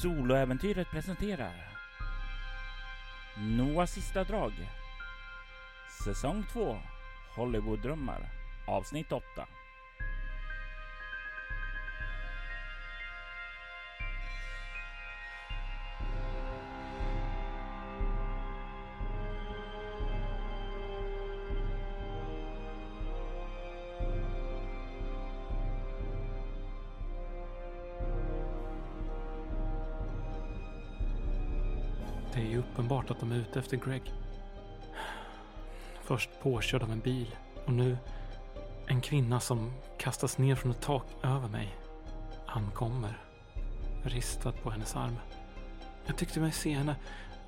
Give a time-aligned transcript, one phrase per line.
[0.00, 1.54] Soloäventyret presenterar
[3.36, 4.52] Noahs sista drag.
[6.04, 6.78] Säsong 2
[7.36, 8.20] Hollywooddrömmar
[8.66, 9.24] Avsnitt 8
[33.10, 34.12] är att de är ute efter Greg.
[36.02, 37.36] Först påkörd av en bil
[37.66, 37.96] och nu
[38.86, 41.76] en kvinna som kastas ner från ett tak över mig.
[42.46, 43.18] Han kommer.
[44.02, 45.16] Ristad på hennes arm.
[46.06, 46.96] Jag tyckte mig se henne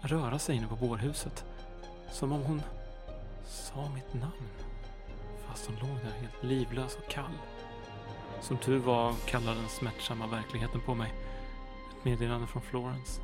[0.00, 1.44] röra sig inne på bårhuset.
[2.10, 2.62] Som om hon
[3.44, 4.48] sa mitt namn.
[5.46, 7.38] Fast hon låg där helt livlös och kall.
[8.40, 11.14] Som tur var kallade den smärtsamma verkligheten på mig.
[11.98, 13.20] Ett meddelande från Florence.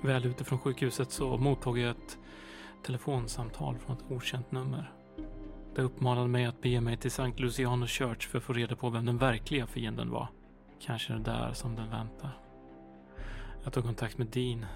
[0.00, 2.18] Väl ute från sjukhuset så mottog jag ett
[2.82, 4.92] telefonsamtal från ett okänt nummer.
[5.74, 7.32] Det uppmanade mig att bege mig till St.
[7.36, 10.28] Luciano Church för att få reda på vem den verkliga fienden var.
[10.80, 12.38] Kanske det där som den väntar.
[13.64, 14.66] Jag tog kontakt med Dean.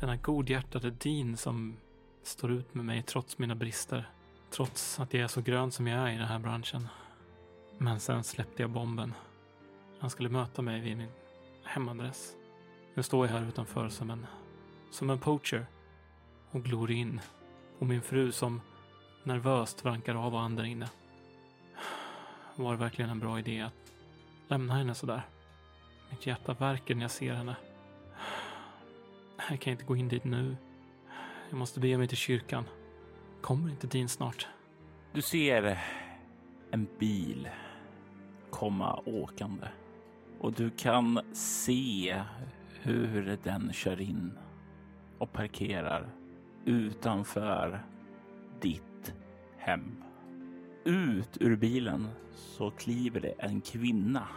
[0.00, 1.76] Denna godhjärtade Dean som
[2.22, 4.10] står ut med mig trots mina brister.
[4.50, 6.88] Trots att jag är så grön som jag är i den här branschen.
[7.78, 9.14] Men sen släppte jag bomben.
[10.00, 11.10] Han skulle möta mig vid min
[11.64, 12.36] hemadress.
[12.96, 14.26] Nu står jag här utanför som en,
[14.90, 15.66] som en poacher
[16.50, 17.20] och glor in
[17.78, 18.60] på min fru som
[19.22, 20.88] nervöst vankar av och andra inne.
[22.54, 23.92] Var det verkligen en bra idé att
[24.48, 25.22] lämna henne sådär?
[26.10, 27.56] Mitt hjärta värker när jag ser henne.
[29.50, 30.56] Jag kan inte gå in dit nu.
[31.50, 32.64] Jag måste bege mig till kyrkan.
[33.40, 34.46] Kommer inte Dean snart?
[35.12, 35.78] Du ser
[36.70, 37.48] en bil
[38.50, 39.66] komma åkande
[40.40, 42.22] och du kan se
[42.86, 44.32] hur den kör in
[45.18, 46.08] och parkerar
[46.64, 47.84] utanför
[48.60, 49.14] ditt
[49.56, 50.02] hem.
[50.84, 54.28] Ut ur bilen så kliver det en kvinna.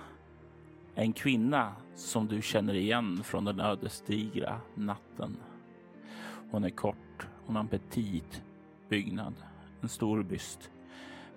[0.95, 5.37] En kvinna som du känner igen från den ödesdigra natten.
[6.51, 8.43] Hon är kort, hon har en petit
[8.89, 9.33] byggnad,
[9.81, 10.71] en stor byst.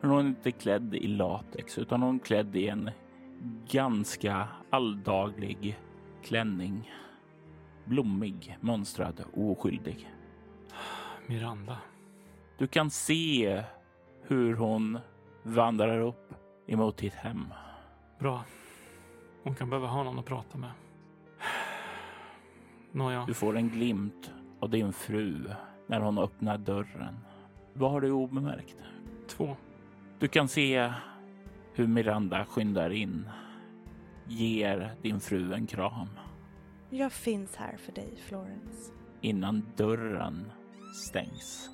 [0.00, 2.90] Men hon är inte klädd i latex utan hon är klädd i en
[3.70, 5.78] ganska alldaglig
[6.22, 6.90] klänning.
[7.84, 10.10] Blommig, mönstrad och oskyldig.
[11.26, 11.78] Miranda.
[12.58, 13.62] Du kan se
[14.22, 14.98] hur hon
[15.42, 16.34] vandrar upp
[16.66, 17.44] emot ditt hem.
[18.18, 18.44] Bra.
[19.42, 20.70] Hon kan behöva ha någon att prata med.
[22.92, 23.24] Nåja.
[23.26, 25.50] Du får en glimt av din fru
[25.86, 27.18] när hon öppnar dörren.
[27.72, 28.76] Vad har du obemärkt?
[29.28, 29.56] Två.
[30.18, 30.92] Du kan se
[31.72, 33.28] hur Miranda skyndar in,
[34.26, 36.08] ger din fru en kram
[36.94, 38.92] Jag finns här för dig, Florence.
[39.20, 40.52] innan dörren
[40.94, 41.70] stängs.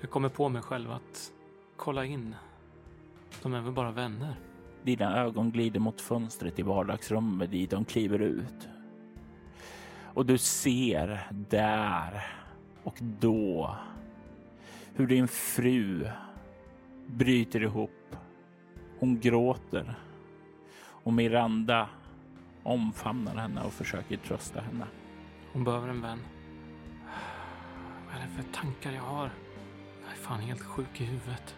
[0.00, 1.32] Jag kommer på mig själv att
[1.76, 2.34] kolla in.
[3.42, 4.36] De är väl bara vänner?
[4.82, 8.68] Dina ögon glider mot fönstret i vardagsrummet dit de kliver ut.
[10.14, 12.26] Och du ser där
[12.82, 13.76] och då
[14.94, 16.08] hur din fru
[17.06, 18.16] bryter ihop.
[18.98, 19.98] Hon gråter
[20.82, 21.88] och Miranda
[22.62, 24.86] omfamnar henne och försöker trösta henne.
[25.52, 26.18] Hon behöver en vän.
[28.06, 29.30] Vad är det för tankar jag har?
[30.04, 31.56] Jag är fan helt sjuk i huvudet.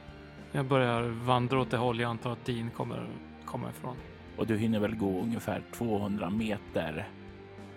[0.53, 3.09] Jag börjar vandra åt det håll jag antar att Dean kommer
[3.45, 3.97] komma ifrån.
[4.37, 7.09] och du hinner väl gå ungefär 200 meter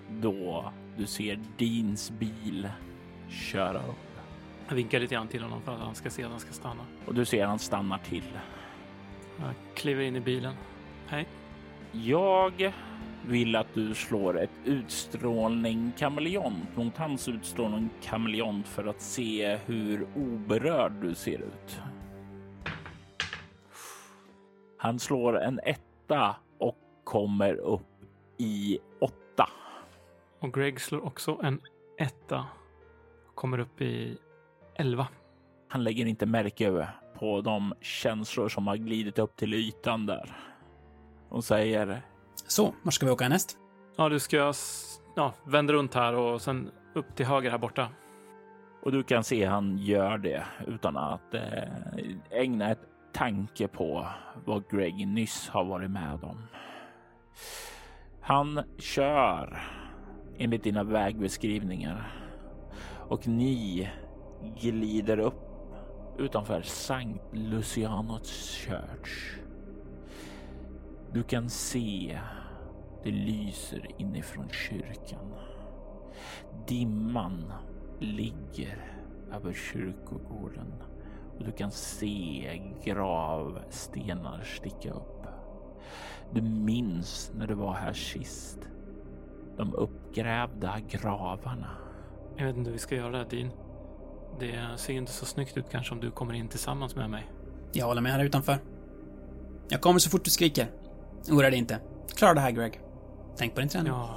[0.09, 2.69] då du ser Deans bil
[3.29, 4.19] köra upp
[4.67, 6.85] Jag vinkar lite grann till honom för att han ska se att han ska stanna.
[7.05, 8.31] och du ser han stannar till.
[9.39, 10.53] Jag kliver in i bilen.
[11.07, 11.27] Hej.
[11.91, 12.73] Jag
[13.27, 20.07] vill att du slår ett utstrålning kameleont mot hans utstrålning kameleont för att se hur
[20.15, 21.81] oberörd du ser ut.
[24.77, 27.87] Han slår en etta och kommer upp
[28.37, 29.49] i åtta.
[30.39, 31.61] Och Greg slår också en
[31.97, 32.45] etta.
[33.35, 34.17] Kommer upp i
[34.75, 35.07] elva.
[35.67, 36.87] Han lägger inte märke
[37.19, 40.37] på de känslor som har glidit upp till ytan där.
[41.29, 42.01] Och säger
[42.47, 43.57] Så, var ska vi åka härnäst?
[43.97, 44.53] Ja, du ska
[45.15, 47.89] ja, vända runt här och sen upp till höger här borta.
[48.83, 51.41] och du kan se han gör det utan att eh,
[52.31, 52.81] ägna ett
[53.13, 54.07] tanke på
[54.45, 56.47] vad Greg nyss har varit med om.
[58.21, 59.63] Han kör
[60.37, 62.11] enligt dina vägbeskrivningar
[63.09, 63.89] och ni
[64.61, 65.43] glider upp
[66.17, 69.39] utanför Sankt Lucianos Church.
[71.13, 72.19] Du kan se
[73.03, 75.33] Det lyser inifrån kyrkan.
[76.67, 77.53] Dimman
[77.99, 78.93] ligger
[79.33, 80.73] över kyrkogården
[81.37, 85.27] och du kan se gravstenar sticka upp.
[86.33, 88.59] Du minns när du var här sist.
[89.57, 91.69] De uppgrävda gravarna.
[92.37, 93.51] Jag vet inte hur vi ska göra det, Dean.
[94.39, 97.31] Det ser inte så snyggt ut kanske om du kommer in tillsammans med mig.
[97.71, 98.57] Jag håller med här utanför.
[99.69, 100.67] Jag kommer så fort du skriker.
[101.31, 101.79] Oroa dig inte.
[102.15, 102.81] Klara det här, Greg.
[103.37, 103.93] Tänk på din träning.
[103.93, 104.09] Jag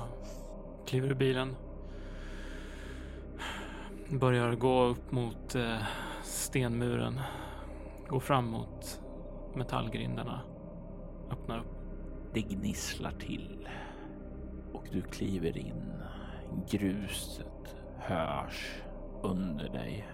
[0.87, 1.57] kliver ur bilen.
[4.09, 5.77] Börjar gå upp mot eh,
[6.23, 7.21] stenmuren.
[8.09, 9.01] Går fram mot
[9.55, 10.41] metallgrindarna.
[11.31, 11.81] Öppnar upp.
[12.35, 13.69] Det gnisslar till
[14.73, 15.93] och du kliver in.
[16.71, 18.83] Gruset hörs
[19.23, 20.09] under dig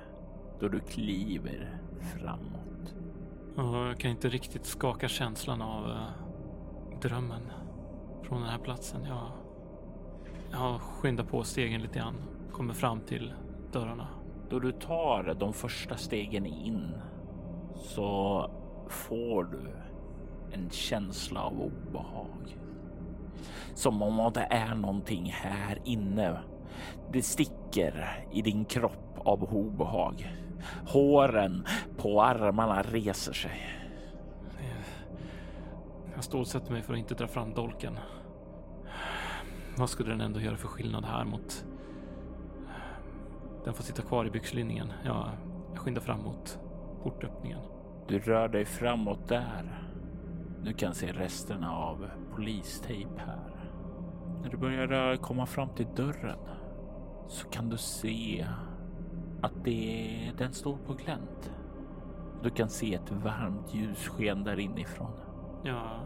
[0.61, 1.81] då du kliver
[2.15, 2.95] framåt.
[3.57, 6.26] Jag kan inte riktigt skaka känslan av eh,
[7.01, 7.43] drömmen
[8.23, 9.05] från den här platsen.
[9.05, 9.31] Jag,
[10.53, 12.17] jag skyndar på stegen lite grann.
[12.53, 13.35] Kommer fram till
[13.73, 14.09] dörrarna.
[14.51, 16.95] Då du tar de första stegen in
[17.75, 18.51] så
[18.89, 19.77] får du
[20.53, 22.59] en känsla av obehag.
[23.75, 26.39] Som om det är någonting här inne.
[27.13, 30.33] Det sticker i din kropp av obehag.
[30.87, 31.67] Håren
[31.97, 33.86] på armarna reser sig.
[36.17, 37.99] Jag stålsätter mig för att inte dra fram dolken.
[39.77, 41.65] Vad skulle den ändå göra för skillnad här mot...
[43.65, 44.93] Den får sitta kvar i byxlinningen.
[45.05, 45.29] Jag,
[45.73, 46.59] jag skyndar fram mot
[47.03, 47.61] portöppningen.
[48.09, 49.89] Du rör dig framåt där.
[50.63, 53.71] Du kan se resterna av polistejp här.
[54.43, 56.39] När du börjar komma fram till dörren
[57.29, 58.47] så kan du se
[59.43, 61.53] att det, den står på glänt.
[62.43, 65.26] Du kan se ett varmt ljussken där inifrån.
[65.67, 66.01] Jag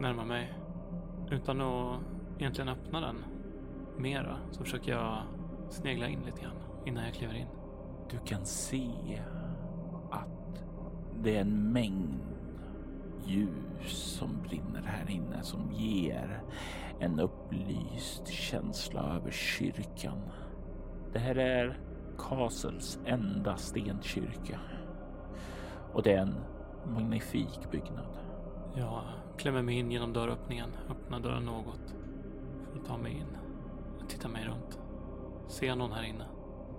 [0.00, 0.54] närmar mig
[1.30, 2.00] utan att
[2.38, 3.24] egentligen öppna den
[3.98, 5.22] mera så försöker jag
[5.70, 7.46] snegla in lite grann innan jag kliver in.
[8.10, 9.22] Du kan se
[10.10, 10.64] att
[11.22, 12.20] det är en mängd
[13.24, 16.42] ljus som brinner här inne som ger
[17.00, 20.18] en upplyst känsla över kyrkan.
[21.12, 21.78] Det här är
[22.18, 24.60] Castles enda stenkyrka
[25.92, 26.34] och det är en
[26.94, 28.23] magnifik byggnad.
[28.76, 29.02] Jag
[29.36, 31.94] klämmer mig in genom dörröppningen, öppnar dörren något
[32.70, 33.36] för att ta mig in.
[34.00, 34.78] Jag tittar mig runt.
[35.48, 36.24] Ser jag någon här inne?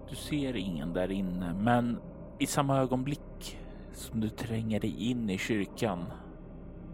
[0.09, 1.99] Du ser ingen där inne, men
[2.39, 3.59] i samma ögonblick
[3.93, 6.05] som du tränger dig in i kyrkan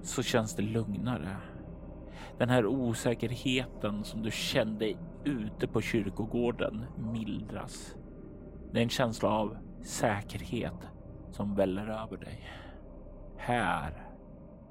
[0.01, 1.37] så känns det lugnare.
[2.37, 4.93] Den här osäkerheten som du kände
[5.23, 7.95] ute på kyrkogården mildras.
[8.71, 10.87] Det är en känsla av säkerhet
[11.31, 12.49] som väller över dig.
[13.37, 14.10] Här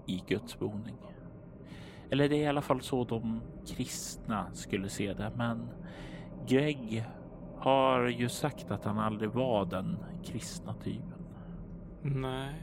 [0.07, 0.97] i Guds boning.
[2.11, 5.69] Eller det är i alla fall så de kristna skulle se det, men
[6.47, 7.05] Greg
[7.59, 11.27] har ju sagt att han aldrig var den kristna typen.
[12.03, 12.55] Nej,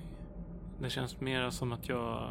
[0.80, 2.30] det känns mera som att jag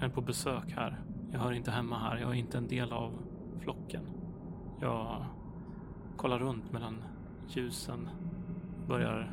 [0.00, 1.00] är på besök här.
[1.32, 2.16] Jag hör inte hemma här.
[2.16, 3.12] Jag är inte en del av
[3.60, 4.02] flocken.
[4.80, 5.24] Jag
[6.16, 7.04] kollar runt mellan
[7.48, 8.08] ljusen.
[8.86, 9.32] Börjar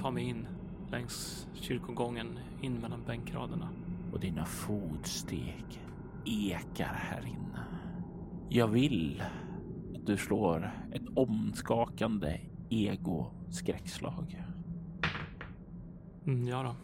[0.00, 0.46] ta mig in
[0.90, 3.68] längs kyrkogången in mellan bänkraderna.
[4.14, 5.82] Och dina fotsteg
[6.24, 7.64] ekar här inne.
[8.48, 9.22] Jag vill
[9.94, 12.40] att du slår ett omskakande
[12.70, 14.44] ego-skräckslag.
[16.26, 16.76] Mm, ja då,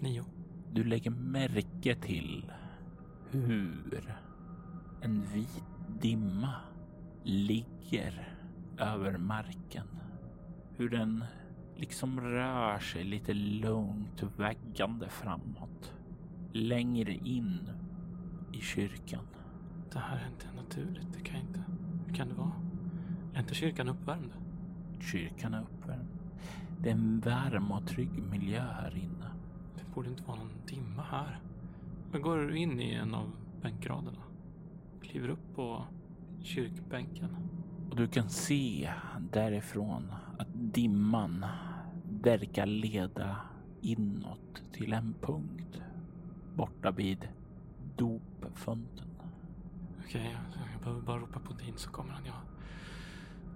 [0.00, 0.24] nio.
[0.72, 2.52] Du lägger märke till
[3.30, 4.16] hur
[5.02, 5.64] en vit
[6.00, 6.54] dimma
[7.22, 8.36] ligger
[8.78, 9.86] över marken.
[10.76, 11.24] Hur den
[11.76, 15.92] liksom rör sig lite lugnt väggande framåt.
[16.52, 17.70] Längre in
[18.52, 19.24] i kyrkan.
[19.92, 21.12] Det här är inte naturligt.
[21.12, 21.64] Det kan inte.
[22.06, 22.52] Hur kan det vara?
[23.34, 24.32] Är inte kyrkan uppvärmd?
[25.00, 26.08] Kyrkan är uppvärmd.
[26.80, 29.30] Det är en varm och trygg miljö här inne.
[29.76, 31.40] Det borde inte vara någon dimma här.
[32.12, 33.32] Jag går in i en av
[33.62, 34.22] bänkraderna.
[35.02, 35.84] Kliver upp på
[36.40, 37.36] kyrkbänken.
[37.90, 38.90] Och du kan se
[39.32, 41.46] därifrån att dimman
[42.22, 43.36] verkar leda
[43.80, 45.82] inåt till en punkt
[46.54, 47.28] borta vid
[47.96, 49.08] dopfunten.
[50.04, 50.36] Okej,
[50.72, 52.24] jag behöver bara ropa på Dean så kommer han.
[52.26, 52.34] Ja,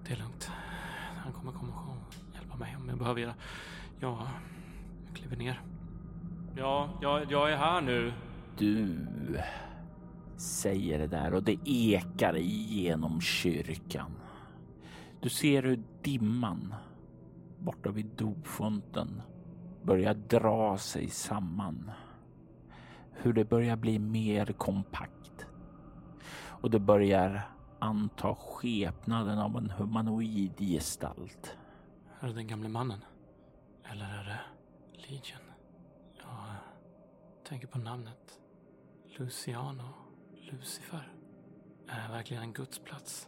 [0.05, 0.51] det är lugnt.
[1.23, 3.33] Han kommer komma och hjälpa mig om jag behöver göra.
[3.99, 4.27] Ja,
[5.07, 5.61] jag kliver ner.
[6.55, 8.13] Ja, jag, jag är här nu.
[8.57, 8.99] Du
[10.37, 14.11] säger det där och det ekar igenom kyrkan.
[15.21, 16.75] Du ser hur dimman
[17.59, 19.21] borta vid dopfunten
[19.83, 21.91] börjar dra sig samman.
[23.17, 25.45] Hur det börjar bli mer kompakt.
[26.61, 31.57] och det börjar anta skepnaden av en humanoid gestalt.
[32.19, 32.99] Är det den gamle mannen?
[33.83, 34.39] Eller är det
[35.01, 35.41] Legion?
[36.17, 36.55] Jag
[37.47, 38.39] tänker på namnet.
[39.17, 39.93] Luciano.
[40.51, 41.11] Lucifer.
[41.87, 43.27] Är verkligen en gudsplats?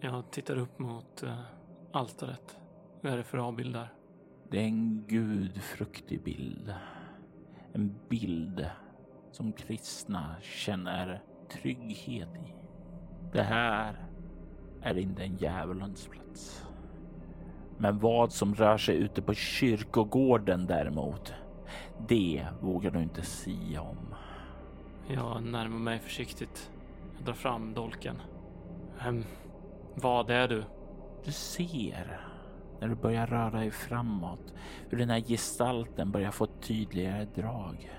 [0.00, 1.40] Jag tittar upp mot uh,
[1.92, 2.58] altaret.
[3.00, 3.92] Vad är det för avbild där?
[4.50, 6.74] Det är en gudfruktig bild.
[7.72, 8.70] En bild
[9.32, 12.54] som kristna känner trygghet i.
[13.32, 14.06] Det här
[14.82, 16.66] är inte en djävulens plats.
[17.78, 21.34] Men vad som rör sig ute på kyrkogården däremot,
[22.08, 24.14] det vågar du inte sia om.
[25.08, 26.70] Jag närmar mig försiktigt.
[27.16, 28.16] Jag drar fram dolken.
[29.00, 29.24] Ehm,
[29.94, 30.64] vad är du?
[31.24, 32.20] Du ser
[32.80, 34.54] när du börjar röra dig framåt
[34.88, 37.90] hur den här gestalten börjar få tydligare drag.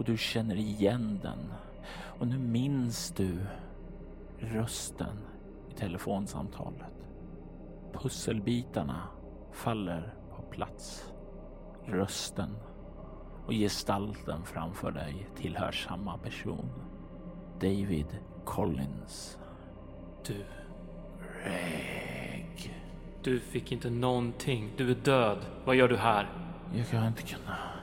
[0.00, 1.52] Och du känner igen den.
[2.18, 3.38] Och nu minns du
[4.38, 5.16] rösten
[5.70, 7.08] i telefonsamtalet.
[7.92, 9.02] Pusselbitarna
[9.52, 11.12] faller på plats.
[11.84, 12.56] Rösten
[13.46, 16.70] och gestalten framför dig tillhör samma person.
[17.60, 19.38] David Collins.
[20.26, 20.44] Du.
[21.44, 22.82] Reg.
[23.22, 24.72] Du fick inte någonting.
[24.76, 25.38] Du är död.
[25.64, 26.28] Vad gör du här?
[26.74, 27.79] Jag kan inte kunna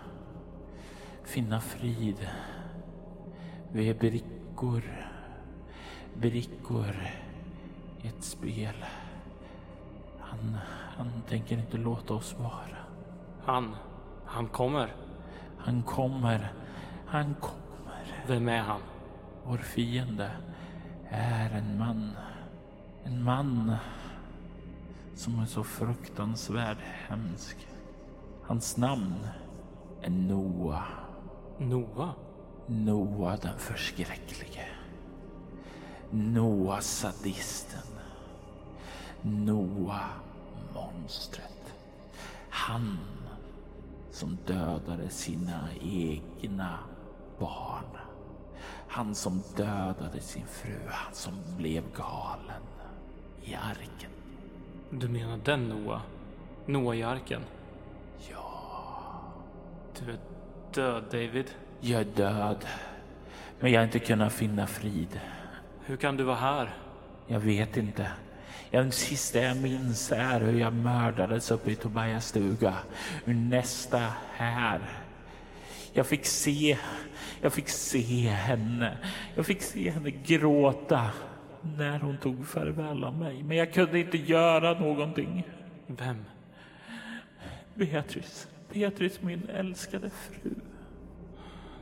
[1.27, 2.27] finna frid.
[3.71, 4.83] Vi är brickor.
[6.13, 6.95] Brickor
[8.01, 8.85] i ett spel.
[10.19, 10.57] Han,
[10.97, 12.77] han tänker inte låta oss vara.
[13.45, 13.75] Han.
[14.25, 14.95] Han kommer.
[15.57, 16.51] Han kommer.
[17.05, 18.25] Han kommer.
[18.27, 18.81] Vem är han?
[19.43, 20.31] Vår fiende
[21.09, 22.11] är en man.
[23.03, 23.75] En man
[25.15, 27.67] som är så fruktansvärt hemsk.
[28.43, 29.27] Hans namn
[30.01, 31.06] är Noah.
[31.59, 32.11] Noah?
[32.67, 34.65] Noah den förskräcklige.
[36.11, 37.87] Noah sadisten.
[39.21, 40.09] Noah
[40.73, 41.73] monstret.
[42.49, 42.97] Han
[44.11, 46.79] som dödade sina egna
[47.39, 47.97] barn.
[48.87, 50.79] Han som dödade sin fru.
[50.87, 52.63] Han som blev galen
[53.43, 54.11] i arken.
[54.89, 56.01] Du menar den Noah?
[56.65, 57.41] Noah i arken?
[58.31, 58.59] Ja,
[59.99, 60.19] Du är
[60.77, 61.45] död, David.
[61.81, 62.65] jag är död.
[63.59, 65.19] Men jag har inte kunnat finna frid.
[65.85, 66.69] Hur kan du vara här?
[67.27, 68.11] Jag vet inte.
[68.71, 72.73] Ja, det sista jag minns är hur jag mördades uppe i Tobias stuga.
[73.25, 74.79] Nästa här.
[75.93, 76.77] Jag fick se,
[77.41, 78.97] jag fick se henne.
[79.35, 81.09] Jag fick se henne gråta
[81.61, 83.43] när hon tog farväl av mig.
[83.43, 85.47] Men jag kunde inte göra någonting.
[85.87, 86.25] Vem?
[87.73, 90.51] Beatrice, Beatrice min älskade fru.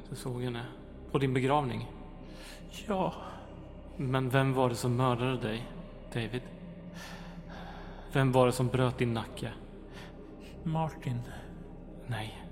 [0.10, 0.66] Du såg henne
[1.12, 1.88] på din begravning.
[2.88, 3.14] Ja,
[3.98, 5.68] Men vem var det som mördade dig,
[6.14, 6.42] David?
[8.14, 9.52] Vem var det som bröt din nacke?
[10.64, 11.22] Martin.
[12.08, 12.46] Nej,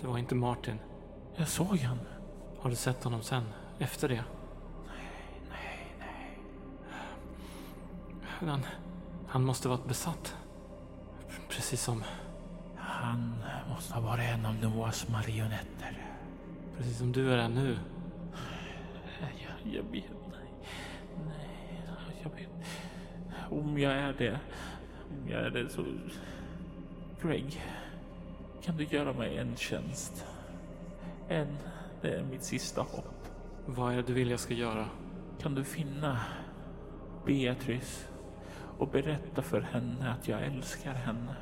[0.00, 0.78] det var inte Martin.
[1.36, 1.98] Jag såg han.
[2.58, 3.44] Har du sett honom sen?
[3.78, 4.24] Efter det?
[8.22, 8.66] Han,
[9.28, 10.36] han måste varit besatt.
[11.48, 12.04] Precis som,
[12.76, 13.34] Han
[13.68, 16.07] måste ha varit en av Noahs marionetter.
[16.78, 17.78] Precis som du är här nu.
[19.20, 20.10] Jag, jag vet.
[20.30, 20.70] Nej.
[21.26, 22.48] Nej, jag vet.
[23.50, 24.40] Om jag är det.
[25.10, 25.84] Om jag är det så...
[27.22, 27.62] Greg.
[28.62, 30.24] Kan du göra mig en tjänst?
[31.28, 31.56] En.
[32.02, 33.28] Det är mitt sista hopp.
[33.66, 34.88] Vad är det du vill jag ska göra?
[35.40, 36.20] Kan du finna
[37.26, 38.08] Beatrice
[38.78, 41.36] och berätta för henne att jag älskar henne?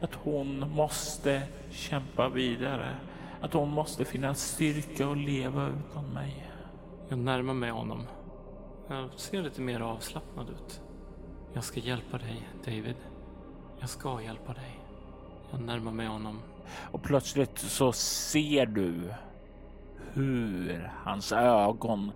[0.00, 2.96] Att hon måste kämpa vidare.
[3.40, 6.50] Att hon måste finna styrka och leva utan mig.
[7.08, 8.06] Jag närmar mig honom.
[8.88, 10.80] Jag ser lite mer avslappnad ut.
[11.52, 12.96] Jag ska hjälpa dig, David.
[13.80, 14.80] Jag ska hjälpa dig.
[15.50, 16.38] Jag närmar mig honom.
[16.92, 19.14] Och plötsligt så ser du
[20.12, 22.12] hur hans ögon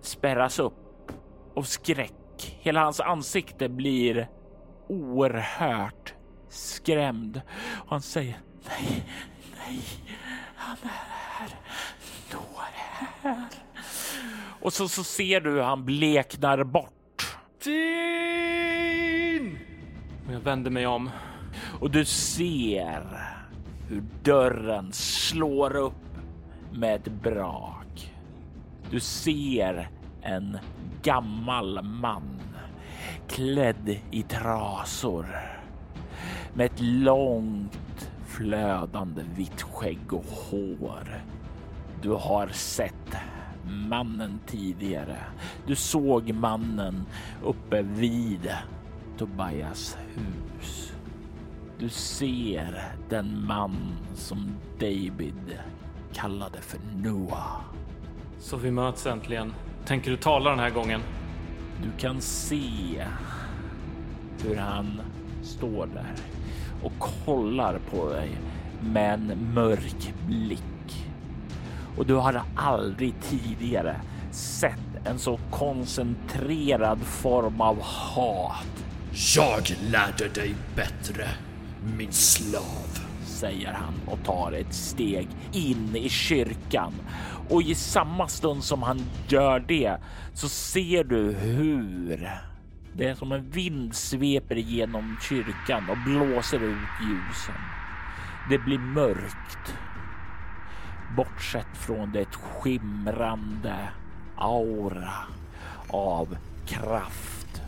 [0.00, 1.12] spärras upp
[1.54, 2.58] av skräck.
[2.60, 4.28] Hela hans ansikte blir
[4.88, 6.14] oerhört
[6.48, 7.40] skrämd.
[7.74, 9.04] Och han säger nej,
[9.66, 9.80] nej,
[10.56, 10.88] han är
[12.54, 13.46] är här.
[14.60, 17.36] Och så, så ser du hur han bleknar bort.
[17.62, 19.58] Tin!
[20.26, 21.10] Och jag vänder mig om.
[21.80, 23.02] Och du ser
[23.88, 25.92] hur dörren slår upp
[26.72, 28.14] med ett brak.
[28.90, 29.88] Du ser
[30.22, 30.58] en
[31.02, 32.40] gammal man
[33.28, 35.26] klädd i trasor
[36.54, 41.22] med ett långt flödande vitt skägg och hår.
[42.02, 43.16] Du har sett
[43.88, 45.16] mannen tidigare.
[45.66, 47.06] Du såg mannen
[47.44, 48.50] uppe vid
[49.18, 50.92] Tobias hus.
[51.78, 53.76] Du ser den man
[54.14, 55.58] som David
[56.12, 57.60] kallade för Noah.
[58.38, 59.54] Så vi möts äntligen.
[59.84, 61.00] Tänker du tala den här gången?
[61.82, 63.04] Du kan se
[64.42, 65.00] hur han
[65.42, 66.33] står där
[66.84, 66.92] och
[67.24, 68.30] kollar på dig
[68.80, 71.06] med en mörk blick.
[71.96, 73.96] Och du har aldrig tidigare
[74.30, 78.84] sett en så koncentrerad form av hat,
[79.36, 81.28] Jag lärde dig bättre,
[81.96, 82.98] min slav.
[83.24, 86.92] säger han och tar ett steg in i kyrkan.
[87.50, 89.96] Och i samma stund som han gör det
[90.34, 92.30] så ser du hur
[92.96, 97.60] det är som en vind sveper genom kyrkan och blåser ut ljusen.
[98.50, 99.74] Det blir mörkt.
[101.16, 103.74] Bortsett från det skimrande
[104.36, 105.12] aura
[105.88, 106.36] av
[106.66, 107.62] kraft,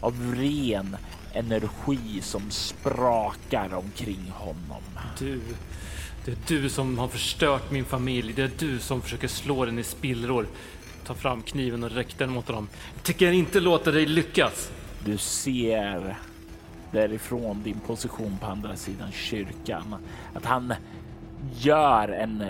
[0.00, 0.96] av ren
[1.32, 4.82] energi som sprakar omkring honom.
[5.18, 5.40] Du,
[6.24, 8.32] det är du som har förstört min familj.
[8.32, 10.46] Det är du som försöker slå den i spillror.
[11.08, 12.68] Ta fram kniven och räck den mot honom.
[12.94, 14.70] Jag tänker inte låta dig lyckas.
[15.04, 16.16] Du ser
[16.92, 19.94] därifrån din position på andra sidan kyrkan
[20.34, 20.74] att han
[21.56, 22.44] gör en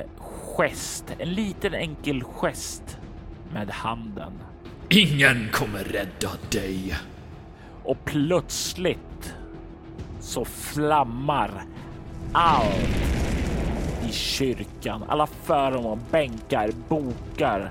[0.57, 2.99] gest, en liten enkel gest
[3.53, 4.33] med handen
[4.89, 6.97] Ingen kommer rädda dig.
[7.85, 9.35] och plötsligt
[10.21, 11.65] så flammar
[12.33, 13.29] allt
[14.09, 15.05] i kyrkan.
[15.09, 17.71] Alla föremål, bänkar, bokar,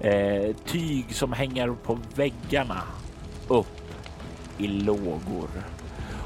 [0.00, 2.82] eh, tyg som hänger på väggarna
[3.48, 3.82] upp
[4.58, 5.48] i lågor.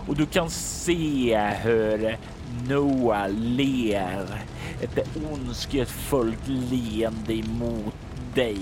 [0.06, 2.16] Och du kan se hur
[2.68, 4.44] Noah ler
[4.80, 7.94] ett ondskefullt leende emot
[8.34, 8.58] dig.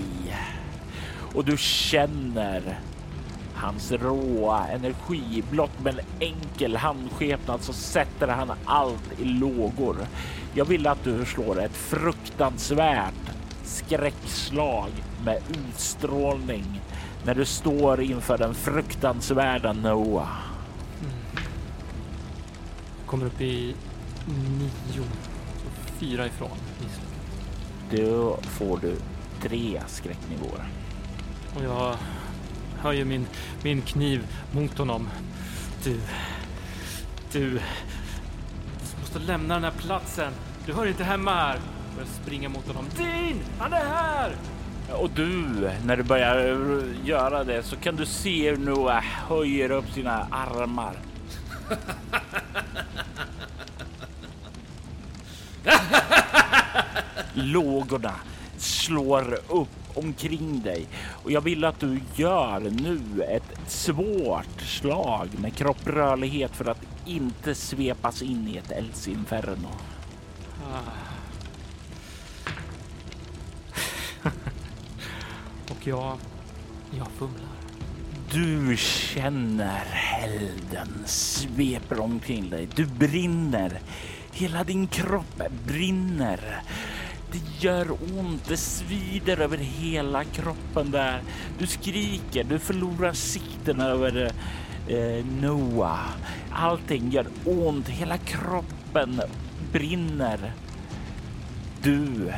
[1.33, 2.79] Och du känner
[3.55, 5.43] hans råa energi.
[5.51, 9.97] Blott med en enkel handskepnad så sätter han allt i lågor.
[10.53, 13.28] Jag vill att du slår ett fruktansvärt
[13.69, 14.89] skräckslag
[15.25, 16.81] med utstrålning
[17.25, 20.37] när du står inför den fruktansvärda Noah.
[23.05, 23.75] Kommer upp i
[24.27, 25.03] nio.
[25.55, 26.57] Så fyra ifrån.
[27.91, 28.95] Då får du
[29.41, 30.69] tre skräcknivåer.
[31.55, 31.95] Och jag
[32.79, 33.25] höjer min,
[33.63, 35.09] min kniv mot honom.
[35.83, 35.99] Du,
[37.31, 37.59] du
[38.99, 40.33] måste lämna den här platsen.
[40.65, 41.59] Du hör inte hemma här.
[41.99, 42.85] Jag springer mot honom.
[42.97, 43.39] Din!
[43.59, 44.35] Han är här!
[44.93, 46.57] Och du, när du börjar
[47.05, 50.93] göra det så kan du se hur Noah höjer upp sina armar.
[57.33, 58.13] Lågorna
[58.57, 60.87] slår upp omkring dig
[61.23, 67.55] och jag vill att du gör nu ett svårt slag med kropprörlighet för att inte
[67.55, 69.69] svepas in i ett eldsinferno.
[70.63, 71.08] Och
[75.89, 76.17] jag,
[76.91, 77.49] jag fumlar.
[78.31, 79.83] Du känner
[80.23, 82.67] elden sveper omkring dig.
[82.75, 83.79] Du brinner.
[84.31, 86.61] Hela din kropp brinner.
[87.31, 91.21] Det gör ont, det svider över hela kroppen där.
[91.59, 94.31] Du skriker, du förlorar sikten över
[94.87, 96.09] eh, Noah.
[96.51, 99.21] Allting gör ont, hela kroppen
[99.71, 100.53] brinner.
[101.81, 102.31] Du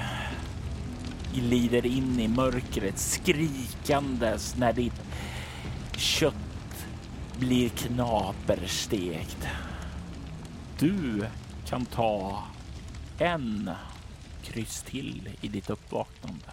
[1.33, 5.01] glider in i mörkret skrikandes när ditt
[5.97, 6.85] kött
[7.39, 9.47] blir knaperstekt.
[10.79, 11.27] Du
[11.65, 12.43] kan ta
[13.17, 13.71] en
[14.43, 16.51] kryss till i ditt uppvaknande.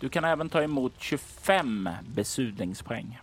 [0.00, 3.20] Du kan även ta emot 25 besudlingspoäng.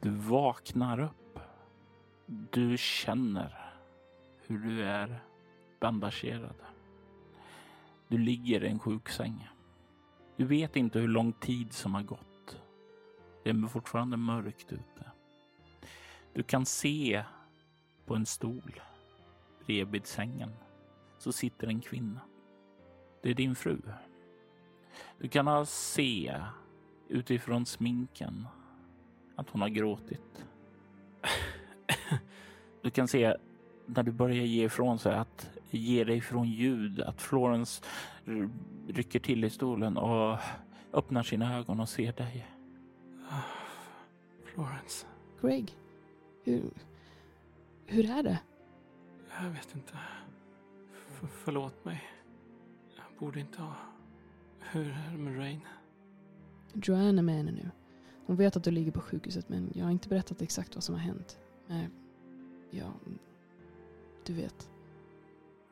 [0.00, 1.38] Du vaknar upp.
[2.26, 3.72] Du känner
[4.46, 5.20] hur du är
[5.80, 6.65] bandagerad.
[8.08, 9.48] Du ligger i en sjuksäng.
[10.36, 12.62] Du vet inte hur lång tid som har gått.
[13.44, 15.10] Det är fortfarande mörkt ute.
[16.32, 17.24] Du kan se
[18.06, 18.80] på en stol
[19.66, 20.52] bredvid sängen
[21.18, 22.20] så sitter en kvinna.
[23.22, 23.78] Det är din fru.
[25.18, 26.40] Du kan se
[27.08, 28.46] utifrån sminken
[29.36, 30.46] att hon har gråtit.
[32.82, 33.36] Du kan se
[33.86, 37.82] när du börjar ge ifrån sig att ge dig ifrån ljud att Florence
[38.88, 40.38] rycker till i stolen och
[40.92, 42.46] öppnar sina ögon och ser dig.
[44.44, 45.06] Florence,
[45.40, 45.76] Greg,
[46.44, 46.70] hur,
[47.86, 48.38] hur är det?
[49.42, 49.92] jag vet inte.
[51.10, 52.02] F- förlåt mig.
[52.96, 53.74] Jag borde inte ha...
[54.60, 55.60] hur är det med Rain?
[56.72, 57.70] Joanne är med henne nu.
[58.26, 60.94] Hon vet att du ligger på sjukhuset men jag har inte berättat exakt vad som
[60.94, 61.38] har hänt.
[61.66, 61.90] Men,
[62.70, 62.92] ja,
[64.24, 64.70] du vet.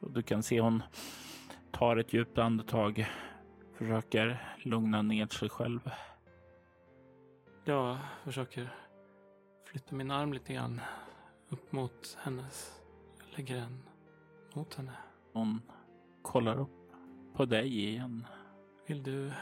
[0.04, 0.82] Och du kan se hon
[1.70, 3.06] tar ett djupt andetag,
[3.72, 5.90] försöker lugna ner sig själv.
[7.64, 8.68] Jag försöker
[9.64, 10.80] flytta min arm lite grann
[11.48, 12.80] upp mot hennes.
[13.18, 13.82] Jag lägger den
[14.54, 14.92] mot henne.
[15.32, 15.62] Hon
[16.22, 16.92] kollar upp
[17.34, 18.26] på dig igen.
[18.86, 19.32] Vill du,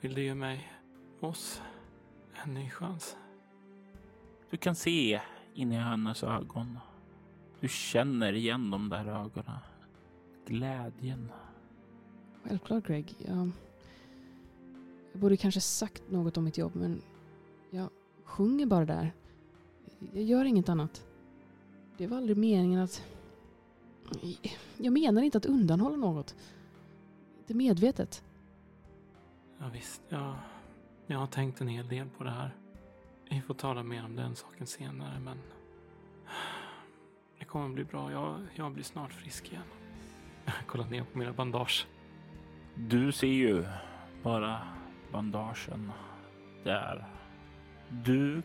[0.00, 0.72] vill du ge mig,
[1.20, 1.62] oss,
[2.44, 3.16] en ny chans?
[4.50, 5.20] Du kan se
[5.54, 6.78] in i hennes ögon.
[7.62, 9.58] Du känner igen de där ögonen.
[10.46, 11.28] Glädjen.
[12.44, 13.14] Självklart Greg.
[13.18, 13.50] Jag,
[15.12, 17.02] jag borde kanske sagt något om mitt jobb men
[17.70, 17.90] jag
[18.24, 19.12] sjunger bara där.
[20.12, 21.06] Jag gör inget annat.
[21.96, 23.04] Det var aldrig meningen att...
[24.76, 26.34] Jag menar inte att undanhålla något.
[27.38, 28.24] Inte medvetet.
[29.58, 30.34] Ja, visst, jag,
[31.06, 32.56] jag har tänkt en hel del på det här.
[33.30, 35.38] Vi får tala mer om den saken senare, men...
[37.52, 38.12] Kommer bli bra.
[38.12, 39.62] Jag, jag blir snart frisk igen.
[40.44, 41.86] Jag har kollat ner på mina bandage.
[42.74, 43.64] Du ser ju
[44.22, 44.60] bara
[45.10, 45.92] bandagen
[46.64, 47.04] där.
[47.88, 48.42] Du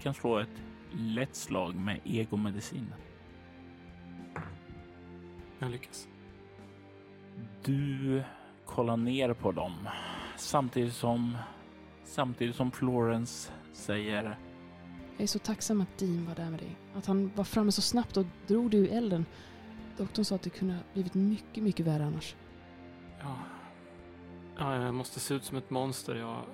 [0.00, 2.94] kan slå ett lätt slag med egomedicin.
[5.58, 6.08] Jag lyckas.
[7.64, 8.22] Du
[8.66, 9.88] kollar ner på dem
[10.36, 11.36] samtidigt som
[12.04, 14.38] samtidigt som Florence säger
[15.16, 16.76] Jag är så tacksam att Dean var där med dig.
[16.94, 19.26] Att han var framme så snabbt och drog dig ur elden.
[19.96, 22.36] Doktorn sa att det kunde ha blivit mycket, mycket värre annars.
[23.20, 23.36] Ja.
[24.58, 26.14] ja, jag måste se ut som ett monster.
[26.14, 26.44] Jag,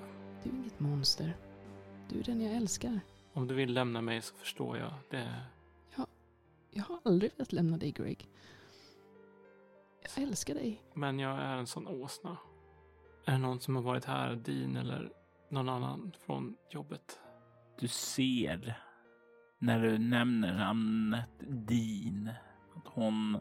[0.42, 1.36] Du är inget monster.
[2.08, 3.00] Du är den jag älskar.
[3.32, 4.92] om du vill lämna mig så förstår jag.
[5.10, 5.34] Det,
[6.74, 8.28] Jag har aldrig velat lämna dig, Greg.
[10.02, 10.82] Jag älskar dig.
[10.94, 12.36] men jag är en sån åsna.
[13.24, 15.12] Är det någon som har varit här, Dean eller
[15.48, 17.20] någon annan från jobbet?
[17.78, 18.82] Du ser
[19.58, 22.30] när du nämner namnet Dean
[22.76, 23.40] att hon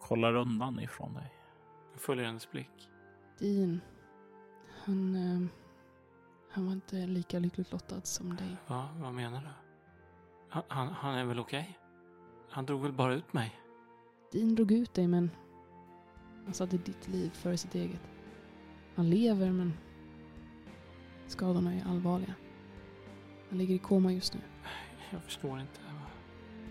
[0.00, 1.32] kollar undan ifrån dig.
[1.92, 2.88] Jag följer hennes blick.
[3.38, 3.80] Dean,
[4.84, 5.48] han, eh,
[6.50, 8.56] han var inte lika lyckligt lottad som dig.
[8.66, 9.48] Va, vad menar du?
[10.48, 11.78] Han, han, han är väl okej?
[12.50, 13.60] Han drog väl bara ut mig?
[14.32, 15.30] Dean drog ut dig, men
[16.44, 18.02] han satte ditt liv före sitt eget.
[18.94, 19.72] Han lever, men
[21.26, 22.34] skadorna är allvarliga.
[23.54, 24.40] Han ligger i koma just nu.
[25.10, 25.80] Jag förstår inte.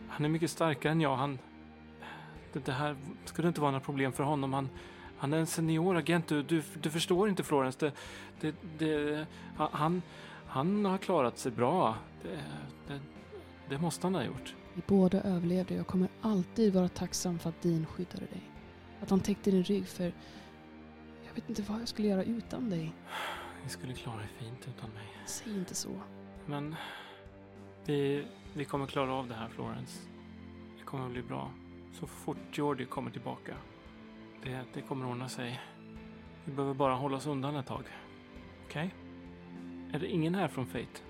[0.07, 1.15] Han är mycket starkare än jag.
[1.15, 1.39] Han...
[2.53, 4.53] Det, det här skulle inte vara några problem för honom.
[4.53, 4.69] Han,
[5.17, 6.27] han är en senior agent.
[6.27, 7.79] Du, du, du förstår inte Florence.
[7.79, 7.93] Det,
[8.41, 10.01] det, det, han,
[10.47, 11.95] han har klarat sig bra.
[12.87, 12.99] Det,
[13.69, 14.55] det, måste han ha gjort.
[14.73, 18.51] Vi båda överlevde och jag kommer alltid vara tacksam för att Dean skyddade dig.
[19.01, 20.13] Att han täckte din rygg för
[21.27, 22.93] jag vet inte vad jag skulle göra utan dig.
[23.63, 25.07] Vi skulle klara det fint utan mig.
[25.25, 25.89] Säg inte så.
[26.45, 26.75] Men
[27.85, 29.99] vi, vi kommer klara av det här Florence.
[30.77, 31.51] Det kommer att bli bra.
[31.93, 33.55] Så fort Jordi kommer tillbaka.
[34.43, 35.61] Det, det kommer ordna sig.
[36.45, 37.83] Vi behöver bara hålla oss undan ett tag.
[38.65, 38.95] Okej?
[39.93, 41.01] Är det ingen här från Fate?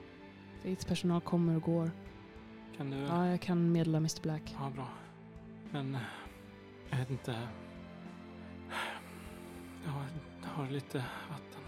[0.62, 1.92] Faiths personal kommer och går.
[2.78, 2.98] Kan du...
[2.98, 4.56] Ja, jag kan meddela Mr Black.
[4.60, 4.88] Ja, bra.
[5.72, 5.98] Men
[6.90, 7.48] jag vet inte.
[9.86, 10.06] Jag har,
[10.42, 10.98] jag har lite
[11.30, 11.62] vatten.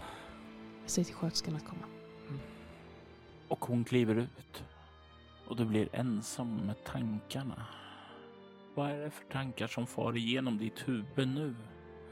[0.82, 1.86] Jag säger till sköterskan att komma.
[3.48, 4.64] Och hon kliver ut.
[5.46, 7.66] Och du blir ensam med tankarna.
[8.74, 11.54] Vad är det för tankar som far igenom ditt huvud nu?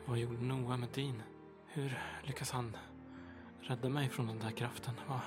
[0.06, 1.22] Vad gjorde Noah med Dean?
[1.66, 2.76] Hur lyckas han
[3.60, 4.94] rädda mig från den där kraften?
[5.08, 5.20] Vad...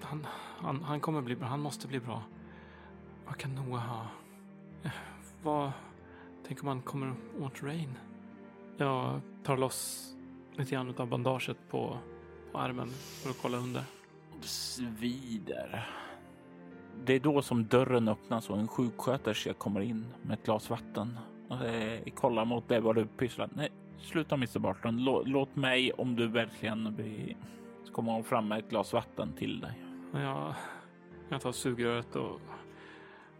[0.00, 0.26] Han,
[0.58, 1.48] han, han kommer bli bra.
[1.48, 2.22] Han måste bli bra.
[3.26, 4.06] Vad kan Noah ha?
[5.42, 5.72] Vad...
[6.46, 7.94] Tänk om han kommer åt Rain?
[8.76, 10.12] Jag tar loss
[10.56, 11.98] lite grann av bandaget på,
[12.52, 13.97] på armen för att kolla under.
[14.40, 15.88] Det svider.
[17.04, 21.18] Det är då som dörren öppnas och en sjuksköterska kommer in med ett glas vatten.
[21.48, 23.50] Och eh, kollar mot dig vad du pysslar.
[23.54, 25.04] Nej, sluta Mr Barton.
[25.04, 27.36] Lå, låt mig om du verkligen blir...
[27.84, 29.72] Så kommer hon fram med ett glas vatten till dig.
[30.12, 30.54] Jag,
[31.28, 32.40] jag tar sugröret och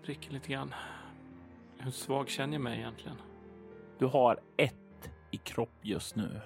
[0.04, 0.74] dricker lite grann.
[1.78, 3.16] Hur svag känner jag mig egentligen?
[3.98, 6.40] Du har ett i kropp just nu.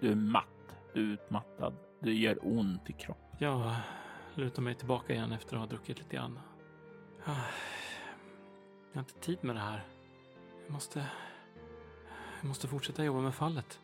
[0.00, 0.46] Du är matt.
[0.94, 1.74] Du är utmattad.
[2.00, 3.25] Det gör ont i kroppen.
[3.38, 3.72] Jag
[4.34, 6.40] lutar mig tillbaka igen efter att ha druckit lite grann.
[7.24, 7.30] Ah,
[8.92, 9.84] Jag har inte tid med det här.
[10.66, 11.06] Jag måste...
[12.40, 13.80] Jag måste fortsätta jobba med fallet.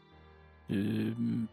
[0.66, 1.48] Du mm,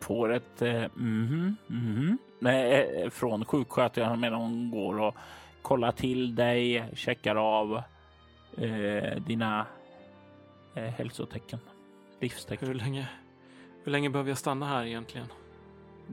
[0.00, 5.14] får ett eh, mhm, mhm, eh, från sjuksköterskan medan hon går och
[5.62, 7.82] kollar till dig, checkar av
[8.56, 9.66] eh, dina
[10.74, 11.58] eh, hälsotecken,
[12.20, 12.68] livstecken.
[12.68, 13.08] Hur länge,
[13.84, 15.26] Hur länge behöver jag stanna här egentligen?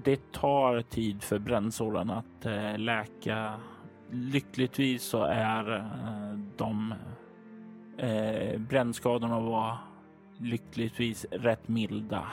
[0.04, 3.54] Det tar tid för brännsåren att eh, läka.
[4.12, 6.94] Lyckligtvis så är eh, de
[7.98, 9.78] eh, brännskadorna var
[10.38, 12.28] lyckligtvis rätt milda.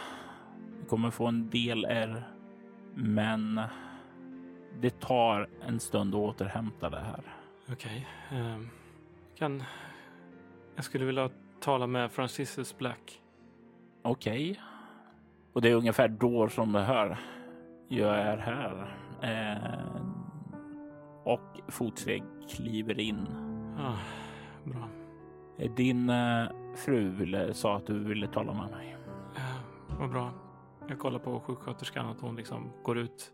[0.80, 2.28] Du kommer få en del är,
[2.94, 3.60] men
[4.80, 7.22] det tar en stund att återhämta det här.
[7.72, 8.06] Okej.
[8.30, 8.68] ehm,
[9.38, 9.62] kan...
[10.74, 13.20] Jag skulle vilja tala med Franciscus Black.
[14.02, 14.60] Okej.
[15.52, 17.18] Och det är ungefär då som det hör.
[17.94, 18.96] Jag är här.
[19.22, 20.02] Eh,
[21.24, 23.28] och fotsteg kliver in.
[23.78, 23.98] Ah,
[24.64, 24.88] bra.
[25.76, 26.44] Din eh,
[26.76, 28.96] fru ville, sa att du ville tala med mig.
[29.36, 30.30] Eh, vad bra.
[30.88, 33.32] Jag kollar på sjuksköterskan att hon liksom går ut.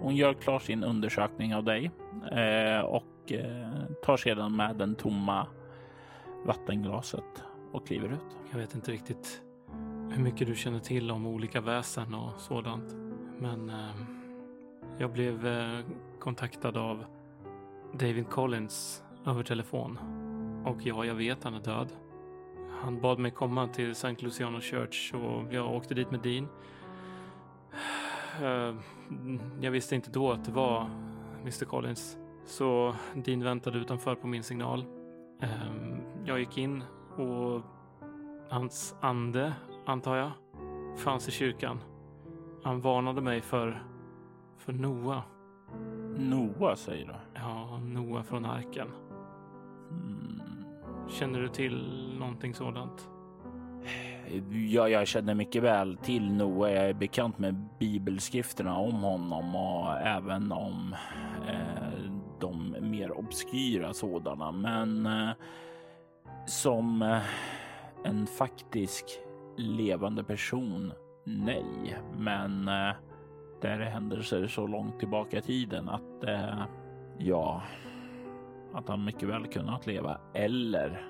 [0.00, 1.90] Hon gör klar sin undersökning av dig
[2.32, 5.46] eh, och eh, tar sedan med den tomma
[6.46, 8.38] vattenglaset och kliver ut.
[8.50, 9.42] Jag vet inte riktigt
[10.10, 13.07] hur mycket du känner till om olika väsen och sådant.
[13.40, 13.90] Men eh,
[14.98, 15.80] jag blev eh,
[16.18, 17.04] kontaktad av
[17.92, 19.98] David Collins över telefon.
[20.66, 21.88] Och ja, jag vet han är död.
[22.82, 24.16] Han bad mig komma till St.
[24.18, 26.48] Luciano Church och jag åkte dit med Dean.
[28.42, 28.74] Eh,
[29.60, 30.90] Jag visste inte då att det var
[31.40, 32.16] Mr Collins.
[32.44, 34.84] Så Dean väntade utanför på min signal.
[35.42, 35.48] Eh,
[36.24, 36.82] Jag gick in
[37.16, 37.62] och
[38.50, 39.52] hans ande,
[39.86, 40.30] antar jag,
[40.96, 41.80] fanns i kyrkan.
[42.68, 43.82] Han varnade mig för,
[44.56, 45.22] för Noa.
[46.16, 47.14] Noah säger du?
[47.34, 48.88] Ja, Noa från arken.
[49.90, 50.42] Mm.
[51.08, 53.08] Känner du till någonting sådant?
[54.50, 56.72] Ja, jag känner mycket väl till Noah.
[56.72, 60.94] Jag är bekant med bibelskrifterna om honom och även om
[61.48, 64.52] eh, de mer obskyra sådana.
[64.52, 65.30] Men eh,
[66.46, 67.22] som eh,
[68.04, 69.04] en faktisk
[69.56, 70.92] levande person,
[71.28, 71.98] nej.
[72.16, 72.96] Men eh,
[73.60, 76.64] där är händelser så långt tillbaka i tiden att eh,
[77.18, 77.62] ja,
[78.72, 81.08] att han mycket väl kunnat leva eller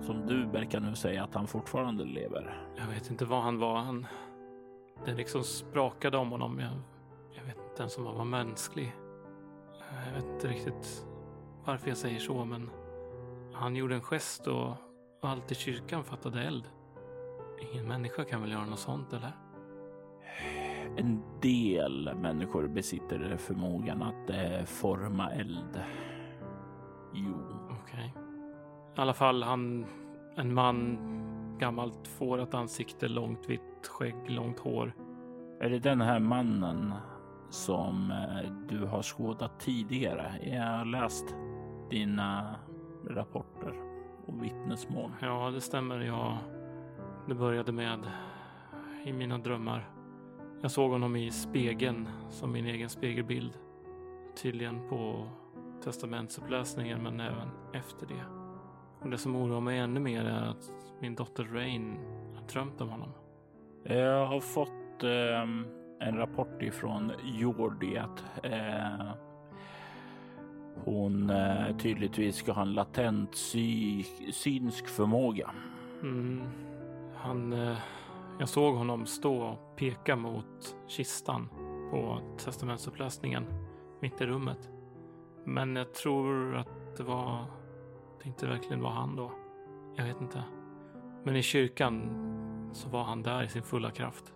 [0.00, 2.66] som du verkar nu säga att han fortfarande lever.
[2.76, 3.76] Jag vet inte vad han var.
[3.76, 4.06] Han,
[5.04, 6.58] det liksom sprakade om honom.
[6.58, 6.72] Jag,
[7.32, 8.92] jag vet inte ens om han var mänsklig.
[10.06, 11.06] Jag vet inte riktigt
[11.64, 12.70] varför jag säger så, men
[13.52, 14.68] han gjorde en gest och,
[15.22, 16.68] och allt i kyrkan fattade eld.
[17.70, 19.32] Ingen människa kan väl göra något sånt, eller?
[20.96, 25.80] En del människor besitter förmågan att eh, forma eld.
[27.14, 27.34] Jo,
[27.82, 28.14] Okej.
[28.96, 29.86] I alla fall, han...
[30.36, 30.98] En man,
[31.58, 34.94] gammalt fårat ansikte, långt vitt skägg, långt hår.
[35.60, 36.94] är det den här mannen
[37.50, 40.32] som eh, du har skådat tidigare?
[40.42, 41.36] Jag har läst
[41.90, 42.56] dina
[43.08, 43.74] rapporter
[44.26, 45.10] och vittnesmål.
[45.20, 46.00] Ja, det stämmer.
[46.00, 46.38] Jag...
[47.26, 47.98] Det började med
[49.04, 49.90] i mina drömmar.
[50.60, 53.58] Jag såg honom i spegeln som min egen spegelbild.
[54.42, 55.28] Tydligen på
[55.84, 58.24] testamentsuppläsningen, men även efter det.
[59.00, 61.98] Och det som oroar mig ännu mer är att min dotter Rain
[62.34, 63.08] har drömt om honom.
[63.84, 65.66] Jag har fått ehm,
[66.00, 69.12] en rapport ifrån Jordi att eh,
[70.84, 75.50] hon eh, tydligtvis ska ha en latent sy synsk förmåga.
[76.02, 76.42] Mm.
[77.22, 77.52] Han...
[77.52, 77.78] Eh,
[78.38, 81.48] jag såg honom stå och peka mot kistan
[81.90, 83.46] på testamentsuppläsningen
[84.00, 84.70] mitt i rummet.
[85.44, 87.44] Men jag tror att det var...
[88.22, 89.32] Det inte verkligen var han då.
[89.96, 90.44] Jag vet inte.
[91.24, 92.10] Men i kyrkan
[92.72, 94.32] så var han där i sin fulla kraft.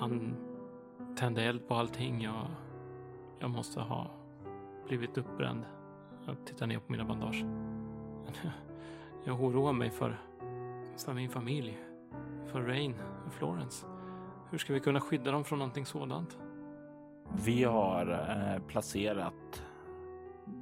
[0.00, 0.36] Han
[1.16, 2.22] tände eld på allting.
[2.22, 2.46] Jag,
[3.38, 4.10] jag måste ha
[4.86, 5.64] blivit uppbränd.
[6.26, 7.44] Jag tittar ner på mina bandage.
[9.24, 10.20] Jag oroar mig för,
[11.04, 11.78] för min familj.
[12.46, 12.94] För Rain
[13.26, 13.86] och Florence.
[14.50, 16.38] Hur ska vi kunna skydda dem från någonting sådant?
[17.44, 19.62] Vi har eh, placerat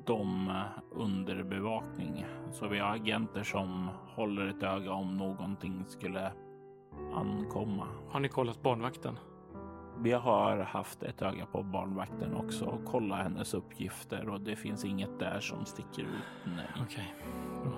[0.04, 0.52] dem
[0.90, 2.26] under bevakning.
[2.50, 6.32] Så vi har agenter som håller ett öga om någonting skulle
[7.14, 7.86] ankomma.
[8.08, 9.18] Har ni kollat barnvakten?
[9.98, 14.84] Vi har haft ett öga på barnvakten också och kolla hennes uppgifter och det finns
[14.84, 16.46] inget där som sticker ut.
[16.56, 16.66] Nej.
[16.82, 17.14] Okej,
[17.62, 17.72] bra.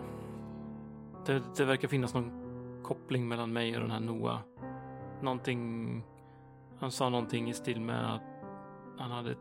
[1.26, 2.49] Det, det verkar finnas någon
[2.90, 4.38] koppling mellan mig och den här Noah.
[5.22, 6.03] Någonting...
[6.79, 8.22] Han sa någonting i stil med att
[8.98, 9.37] han hade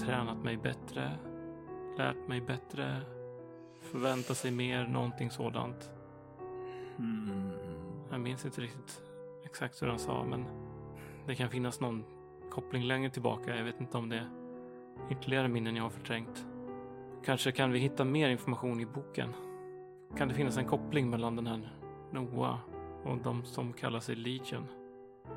[0.00, 1.18] tränat mig bättre,
[1.98, 3.00] lärt mig bättre,
[3.80, 5.90] förväntat sig mer, någonting sådant.
[6.96, 7.50] Hmm.
[8.10, 9.02] Jag minns inte riktigt
[9.44, 10.44] exakt hur han sa, men
[11.26, 12.04] det kan finnas någon
[12.50, 13.56] koppling längre tillbaka.
[13.56, 14.28] Jag vet inte om det är
[15.10, 16.46] ytterligare minnen jag har förträngt.
[17.24, 19.34] Kanske kan vi hitta mer information i boken.
[20.16, 21.81] Kan det finnas en koppling mellan den här
[22.12, 22.58] Noah
[23.04, 24.66] och de som kallar sig Legion?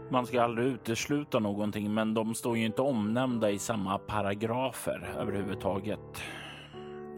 [0.10, 6.22] Man ska aldrig utesluta någonting, men de står ju inte omnämnda i samma paragrafer överhuvudtaget.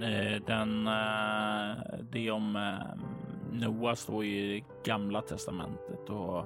[0.01, 2.97] Eh, Den, eh, det om eh,
[3.51, 6.45] Noa står i Gamla testamentet och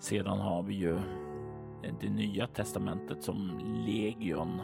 [0.00, 0.98] sedan har vi ju
[2.00, 4.60] det nya testamentet som Legion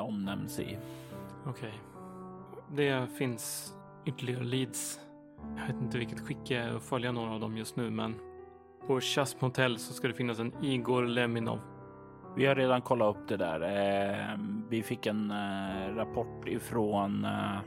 [0.00, 0.78] omnämns i.
[1.46, 1.72] Okej.
[2.72, 3.74] Det finns
[4.06, 5.00] ytterligare leads.
[5.56, 8.14] Jag vet inte vilket skick jag är att följa några av dem just nu, men
[8.86, 11.58] på Chasm Hotel så ska det finnas en Igor Leminov.
[12.36, 13.60] Vi har redan kollat upp det där.
[13.60, 17.58] Eh, vi fick en eh, rapport ifrån eh,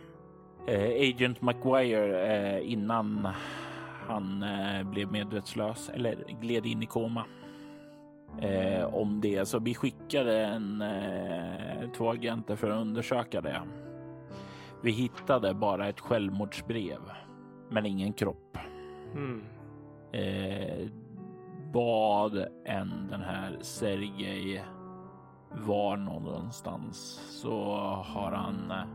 [0.68, 3.28] eh Agent McGuire eh, innan
[4.08, 7.26] han eh, blev medvetslös eller gled in i koma.
[8.42, 13.62] Eh, om det, så vi skickade en, eh, två agenter för att undersöka det.
[14.84, 17.00] Vi hittade bara ett självmordsbrev,
[17.70, 18.58] men ingen kropp.
[19.14, 19.44] Mm.
[20.12, 20.88] Eh,
[21.74, 24.64] vad än den här Sergej
[25.52, 26.96] var någonstans
[27.42, 27.76] så
[28.06, 28.88] har han eh,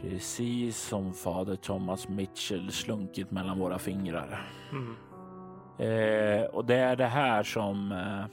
[0.00, 4.46] precis som fader Thomas Mitchell slunkit mellan våra fingrar.
[4.72, 4.96] Mm.
[5.78, 8.24] Eh, och det är det här som eh,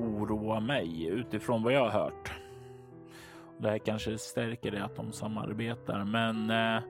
[0.00, 2.32] oroar mig utifrån vad jag har hört.
[3.58, 6.82] Det här kanske stärker det att de samarbetar, men eh,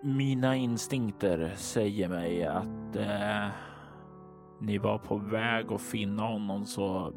[0.00, 3.48] mina instinkter säger mig att eh,
[4.60, 7.12] ni var på väg att finna honom så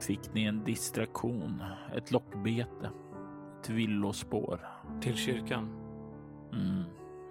[0.00, 1.62] fick ni en distraktion,
[1.96, 2.90] ett lockbete,
[3.60, 4.60] ett villospår.
[5.00, 5.68] Till kyrkan.
[6.52, 6.82] Mm.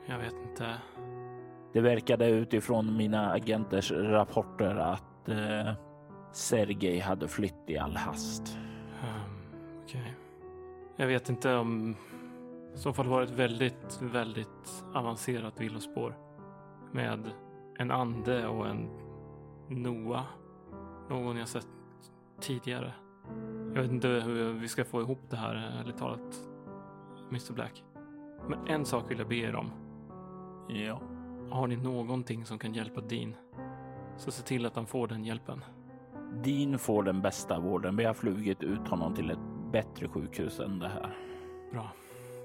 [0.05, 0.75] Jag vet inte.
[1.73, 5.73] Det verkade utifrån mina agenters rapporter att eh,
[6.31, 8.57] Sergej hade flytt i all hast.
[9.03, 10.15] Um, Okej.
[10.95, 11.95] Jag vet inte om...
[12.73, 16.17] I så fall var det ett väldigt, väldigt avancerat villospår.
[16.91, 17.29] Med
[17.77, 18.89] en ande och en
[19.67, 20.23] Noa.
[21.09, 21.67] Någon jag sett
[22.39, 22.93] tidigare.
[23.73, 26.49] Jag vet inte hur vi ska få ihop det här, ärligt talat.
[27.29, 27.83] Mr Black.
[28.49, 29.71] Men en sak vill jag be er om.
[30.69, 31.01] Ja,
[31.49, 33.35] Har ni någonting som kan hjälpa Dean?
[34.17, 35.63] Så se till att han får den hjälpen.
[36.43, 37.95] Dean får den bästa vården.
[37.95, 41.17] Vi har flugit ut honom till ett bättre sjukhus än det här.
[41.71, 41.91] Bra.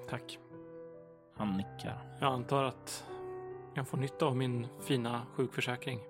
[0.08, 0.38] Tack.
[1.36, 2.16] Han nickar.
[2.20, 3.06] Jag antar att
[3.74, 6.00] jag får nytta av min fina sjukförsäkring.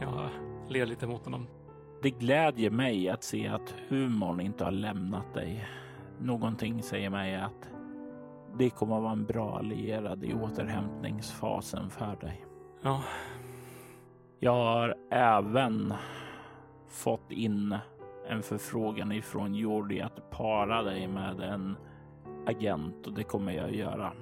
[0.00, 0.28] Jag
[0.68, 1.46] ler lite mot honom.
[2.02, 5.68] Det glädjer mig att se att humorn inte har lämnat dig.
[6.18, 7.70] Någonting säger mig att
[8.58, 12.44] det kommer att vara en bra allierad i återhämtningsfasen för dig.
[12.82, 13.02] Ja,
[14.38, 15.94] Jag har även
[16.88, 17.76] fått in
[18.28, 21.76] en förfrågan ifrån Jordi att para dig med en
[22.46, 24.12] agent och det kommer jag göra.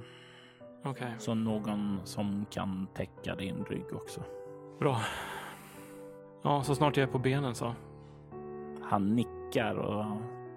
[0.84, 1.14] okej.
[1.18, 4.22] Så någon som kan täcka din rygg också.
[4.78, 5.00] Bra.
[6.42, 7.74] Ja, så snart jag är på benen så.
[8.82, 10.04] Han nickar och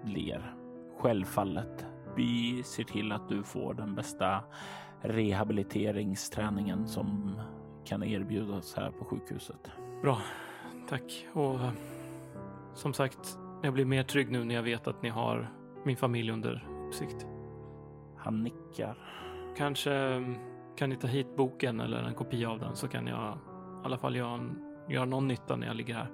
[0.04, 0.54] ler.
[0.98, 1.86] Självfallet.
[2.16, 4.44] Vi ser till att du får den bästa
[5.00, 7.40] rehabiliteringsträningen som
[7.84, 9.70] kan erbjudas här på sjukhuset.
[10.02, 10.18] Bra.
[10.88, 11.26] Tack.
[11.32, 11.70] Och eh,
[12.74, 15.52] som sagt, jag blir mer trygg nu när jag vet att ni har
[15.84, 17.26] min familj under uppsikt.
[18.24, 18.96] Han nickar.
[19.56, 20.34] Kanske mm,
[20.76, 23.38] kan ni ta hit boken eller en kopia av den så kan jag
[23.82, 24.40] i alla fall göra,
[24.88, 26.10] göra någon nytta när jag ligger här.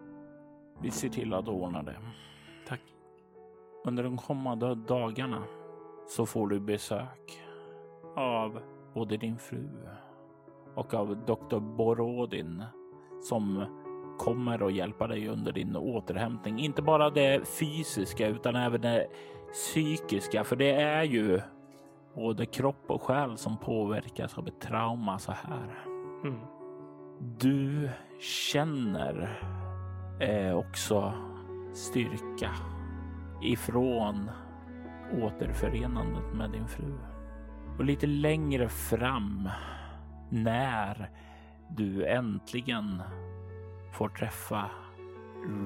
[0.82, 1.96] Vi ser till att ordna det.
[2.68, 2.80] Tack.
[3.84, 5.42] Under de kommande dagarna
[6.08, 7.40] så får du besök
[8.16, 8.60] av
[8.94, 9.68] både din fru
[10.74, 12.64] och av doktor Borodin
[13.22, 13.64] som
[14.18, 16.58] kommer att hjälpa dig under din återhämtning.
[16.58, 19.06] Inte bara det fysiska utan även det
[19.52, 21.40] psykiska, för det är ju
[22.14, 25.84] både kropp och själ som påverkas av ett trauma så här.
[26.24, 26.40] Mm.
[27.38, 29.40] Du känner
[30.20, 31.12] eh, också
[31.74, 32.50] styrka
[33.42, 34.30] ifrån
[35.22, 36.98] återförenandet med din fru.
[37.78, 39.48] Och lite längre fram
[40.28, 41.10] när
[41.68, 43.02] du äntligen
[43.92, 44.70] får träffa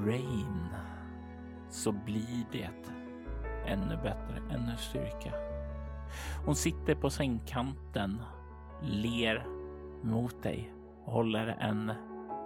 [0.06, 0.68] Rain
[1.70, 2.70] så blir det
[3.66, 5.43] ännu bättre, ännu styrka.
[6.44, 8.22] Hon sitter på sängkanten,
[8.82, 9.46] ler
[10.02, 10.72] mot dig
[11.04, 11.92] och håller en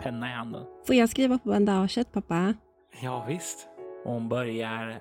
[0.02, 0.66] penna i handen.
[0.86, 2.54] Får jag skriva på bandaget, pappa?
[3.02, 3.68] Ja, visst.
[4.04, 5.00] Och hon börjar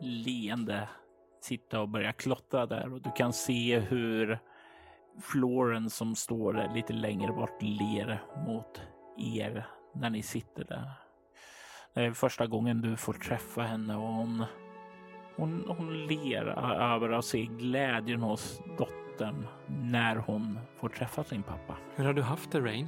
[0.00, 0.88] leende
[1.40, 4.38] sitta och börja klottra där och du kan se hur
[5.22, 8.82] Florence som står lite längre bort ler mot
[9.18, 10.92] er när ni sitter där.
[11.94, 14.44] Det är första gången du får träffa henne och hon,
[15.38, 16.44] hon, hon ler
[16.94, 19.46] över att se glädjen hos dottern
[19.82, 21.76] när hon får träffa sin pappa.
[21.94, 22.86] Hur har du haft det, Rain?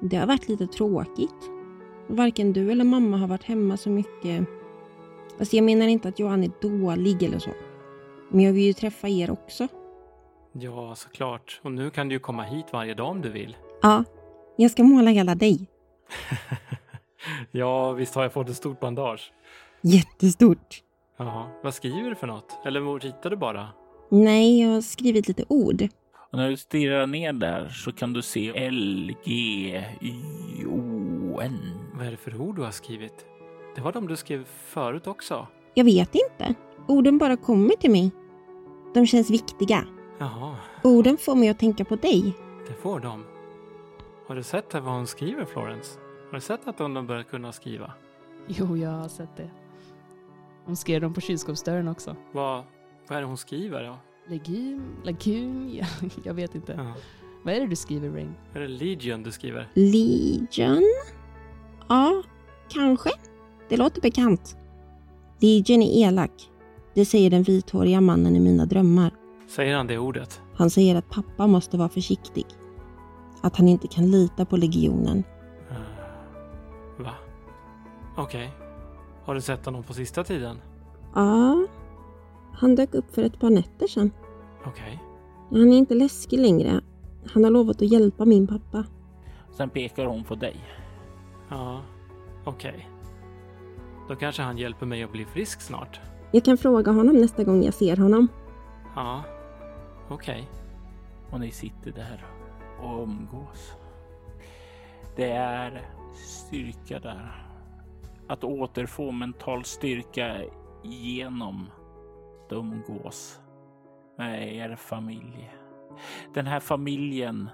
[0.00, 1.50] Det har varit lite tråkigt.
[2.06, 4.46] Varken du eller mamma har varit hemma så mycket.
[5.38, 7.50] Alltså jag menar inte att Johan är dålig eller så.
[8.28, 9.68] Men jag vill ju träffa er också.
[10.52, 11.60] Ja, såklart.
[11.62, 13.56] Och nu kan du ju komma hit varje dag om du vill.
[13.82, 14.04] Ja,
[14.56, 15.66] jag ska måla hela dig.
[17.50, 19.32] ja, visst har jag fått ett stort bandage.
[19.80, 20.82] Jättestort.
[21.24, 22.58] Ja, vad skriver du för något?
[22.64, 23.68] Eller ritar du bara?
[24.08, 25.82] Nej, jag har skrivit lite ord.
[26.30, 29.32] Och när du stirrar ner där så kan du se L, G,
[30.00, 30.14] Y,
[30.66, 31.58] O, N.
[31.94, 33.26] Vad är det för ord du har skrivit?
[33.74, 35.46] Det var de du skrev förut också.
[35.74, 36.54] Jag vet inte.
[36.88, 38.10] Orden bara kommer till mig.
[38.94, 39.84] De känns viktiga.
[40.18, 42.32] Jaha, Orden får mig att tänka på dig.
[42.68, 43.24] det får de.
[44.28, 45.98] Har du sett vad hon skriver, Florence?
[46.30, 47.92] Har du sett att hon har börjat kunna skriva?
[48.46, 49.50] Jo, jag har sett det.
[50.64, 52.16] Hon skrev dem på kylskåpsdörren också.
[52.32, 52.64] Vad,
[53.08, 53.82] vad är det hon skriver?
[53.84, 53.98] Ja?
[54.28, 55.86] Legum, lagun, ja,
[56.24, 56.72] jag vet inte.
[56.72, 56.92] Ja.
[57.44, 58.34] Vad är det du skriver, Rain?
[58.54, 59.68] Är det Legion du skriver?
[59.74, 60.84] Legion?
[61.88, 62.22] Ja,
[62.68, 63.10] kanske.
[63.68, 64.56] Det låter bekant.
[65.40, 66.50] Legion är elak.
[66.94, 69.10] Det säger den vithåriga mannen i mina drömmar.
[69.48, 70.40] Säger han det ordet?
[70.54, 72.46] Han säger att pappa måste vara försiktig.
[73.40, 75.24] Att han inte kan lita på legionen.
[75.70, 75.76] Eh,
[77.04, 77.14] Va?
[78.16, 78.50] Okej.
[79.24, 80.56] Har du sett honom på sista tiden?
[81.14, 81.66] Ja,
[82.52, 84.10] han dök upp för ett par nätter sedan.
[84.64, 85.02] Okej.
[85.50, 86.80] Han är inte läskig längre.
[87.32, 88.84] Han har lovat att hjälpa min pappa.
[89.50, 90.56] Sen pekar hon på dig.
[91.48, 91.80] Ja,
[92.44, 92.88] okej.
[94.08, 96.00] Då kanske han hjälper mig att bli frisk snart.
[96.30, 98.28] Jag kan fråga honom nästa gång jag ser honom.
[98.96, 99.22] Ja,
[100.08, 100.48] okej.
[101.30, 102.26] Och ni sitter där
[102.82, 103.72] och umgås.
[105.16, 105.82] Det är
[106.14, 107.51] styrka där.
[108.32, 110.44] Att återfå mental styrka
[110.82, 111.70] genom
[112.46, 113.40] att umgås
[114.18, 115.50] med er familj.
[116.34, 117.50] Den här familjen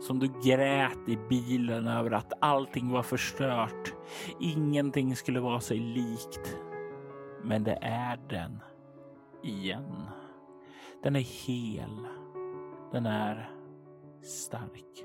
[0.00, 3.94] som du grät i bilen över att allting var förstört.
[4.40, 6.56] Ingenting skulle vara sig likt.
[7.42, 8.60] Men det är den
[9.42, 10.06] igen.
[11.02, 12.06] Den är hel.
[12.92, 13.50] Den är
[14.22, 15.04] stark.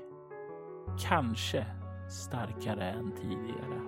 [1.08, 1.66] Kanske
[2.10, 3.80] starkare än tidigare.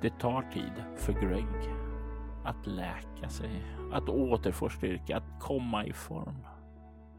[0.00, 1.74] Det tar tid för Greg
[2.44, 6.46] att läka sig, att återfå styrka, att komma i form.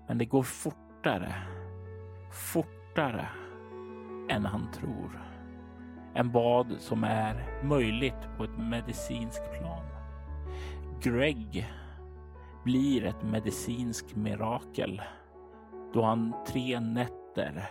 [0.08, 1.34] Men det går fortare,
[2.54, 3.28] fortare
[4.30, 5.26] än han tror.
[6.16, 9.86] Än vad som är möjligt på ett medicinskt plan.
[11.02, 11.68] Greg
[12.64, 15.02] blir ett medicinskt mirakel
[15.94, 17.70] då han tre nätter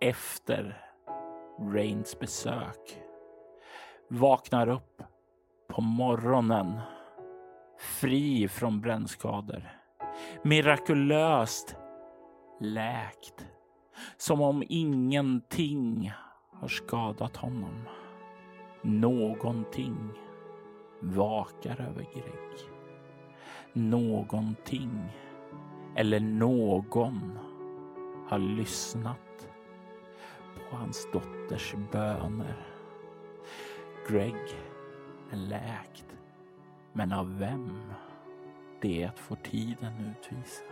[0.00, 0.82] efter
[1.58, 3.05] Rains besök
[4.08, 5.02] vaknar upp
[5.68, 6.80] på morgonen
[7.78, 9.62] fri från brännskador.
[10.42, 11.76] Mirakulöst
[12.60, 13.46] läkt.
[14.16, 16.12] Som om ingenting
[16.52, 17.88] har skadat honom.
[18.82, 20.10] Någonting
[21.00, 22.70] vakar över Greg.
[23.72, 25.12] Någonting
[25.96, 27.38] eller någon
[28.28, 29.48] har lyssnat
[30.70, 32.65] på hans dotters böner.
[34.08, 34.34] Greg
[35.30, 36.16] är läkt.
[36.92, 37.92] Men av vem?
[38.80, 40.62] Det får tiden utvisa.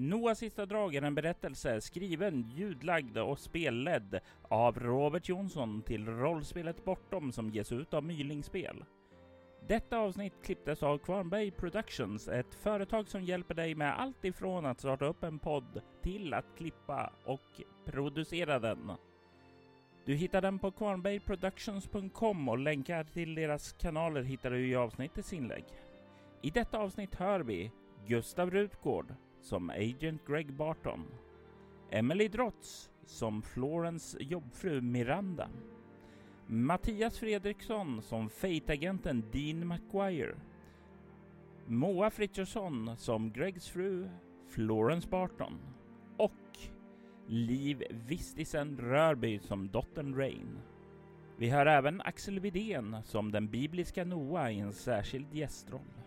[0.00, 6.84] Noahs sista drag är en berättelse skriven, ljudlagd och spelledd av Robert Jonsson till rollspelet
[6.84, 8.84] Bortom som ges ut av Mylingspel.
[9.68, 14.80] Detta avsnitt klipptes av Kvarnberg Productions, ett företag som hjälper dig med allt ifrån att
[14.80, 18.92] starta upp en podd till att klippa och producera den.
[20.04, 25.64] Du hittar den på kvarnbergproductions.com och länkar till deras kanaler hittar du i avsnittets inlägg.
[26.42, 27.70] I detta avsnitt hör vi
[28.06, 31.04] Gustav Rutgård, som Agent Greg Barton,
[31.90, 35.48] Emily Drotz som Florence jobbfru Miranda,
[36.46, 40.34] Mattias Fredriksson som Fate-agenten Dean McGuire,
[41.66, 44.08] Moa Frithiofsson som Gregs fru
[44.48, 45.58] Florence Barton
[46.16, 46.58] och
[47.26, 50.58] Liv Vistisen Rörby som dottern Rain.
[51.36, 55.99] Vi hör även Axel Widén som den bibliska Noa i en särskild gästroll.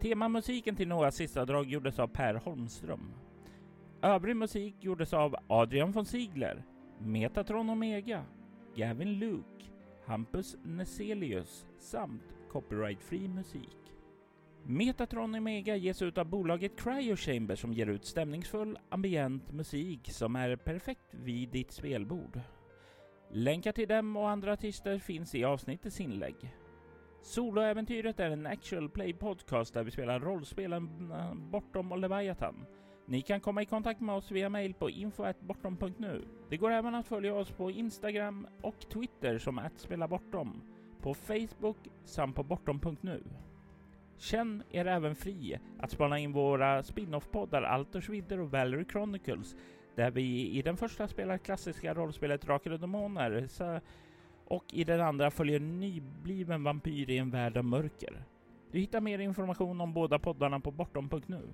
[0.00, 3.14] Temamusiken till Noahs sista drag gjordes av Per Holmström.
[4.02, 6.64] Övrig musik gjordes av Adrian von Ziegler,
[7.00, 8.24] Metatron Omega,
[8.76, 9.64] Gavin Luke,
[10.06, 12.22] Hampus Neselius samt
[12.52, 13.92] copyright-fri musik.
[14.64, 20.36] Metatron Omega ges ut av bolaget Cryo Chamber som ger ut stämningsfull ambient musik som
[20.36, 22.40] är perfekt vid ditt spelbord.
[23.30, 26.54] Länkar till dem och andra artister finns i avsnittets inlägg.
[27.22, 32.66] Soloäventyret är en actual play podcast där vi spelar rollspelen eh, Bortom och Leviathan.
[33.06, 36.24] Ni kan komma i kontakt med oss via mail på info.bortom.nu.
[36.50, 40.62] Det går även att följa oss på Instagram och Twitter som att spela bortom,
[41.02, 43.22] på Facebook samt på bortom.nu.
[44.18, 49.56] Känn er även fri att spana in våra spin-off-poddar Alters Vidder och Valerie Chronicles
[49.96, 53.46] där vi i den första spelar klassiska rollspelet Drakar och Demoner
[54.48, 58.24] och i den andra följer nybliven vampyr i en värld av mörker.
[58.72, 61.48] Du hittar mer information om båda poddarna på bortom.nu.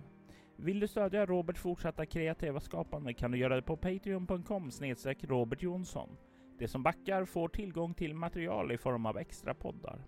[0.57, 5.63] Vill du stödja Roberts fortsatta kreativa skapande kan du göra det på patreon.com snedstreck Robert
[5.63, 6.09] Jonsson.
[6.59, 10.05] De som backar får tillgång till material i form av extra poddar.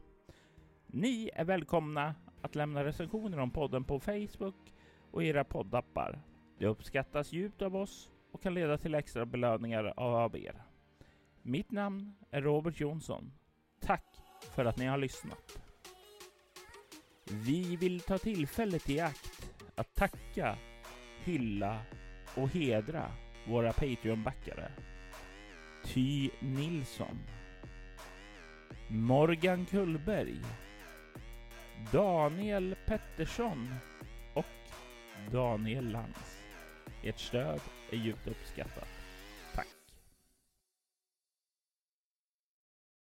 [0.87, 4.74] Ni är välkomna att lämna recensioner om podden på Facebook
[5.11, 6.20] och era poddappar.
[6.59, 10.65] Det uppskattas djupt av oss och kan leda till extra belöningar av er.
[11.49, 13.32] Mitt namn är Robert Jonsson.
[13.80, 14.05] Tack
[14.55, 15.59] för att ni har lyssnat.
[17.24, 20.59] Vi vill ta tillfället i akt att tacka,
[21.24, 21.80] hylla
[22.36, 23.12] och hedra
[23.49, 24.72] våra Patreon-backare.
[25.84, 27.18] Ty Nilsson
[28.88, 30.40] Morgan Kullberg
[31.92, 33.74] Daniel Pettersson
[34.34, 34.47] och
[35.32, 36.42] Daniel Lantz.
[37.03, 38.95] Ert stöd är djupt uppskattat.